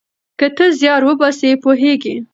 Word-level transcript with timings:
که 0.39 0.47
ته 0.55 0.65
زیار 0.79 1.01
وباسې 1.05 1.49
پوهیږې. 1.63 2.15